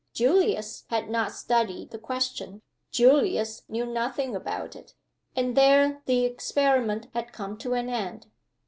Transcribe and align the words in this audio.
Julius 0.15 0.85
had 0.89 1.11
not 1.11 1.31
studied 1.31 1.91
the 1.91 1.99
question; 1.99 2.63
Julius 2.89 3.61
knew 3.69 3.85
nothing 3.85 4.35
about 4.35 4.75
it; 4.75 4.95
and 5.35 5.55
there 5.55 6.01
the 6.07 6.25
experiment 6.25 7.09
had 7.13 7.31
come 7.31 7.55
to 7.59 7.75
an 7.75 7.87
end. 7.87 8.25